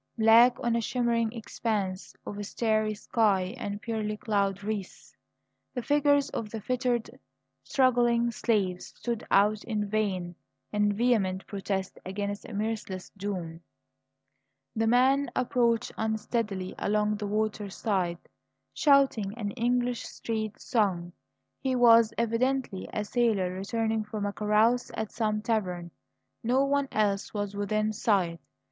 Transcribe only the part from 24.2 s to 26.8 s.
a carouse at some tavern. No